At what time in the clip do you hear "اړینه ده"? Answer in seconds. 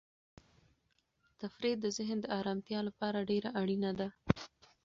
3.61-4.07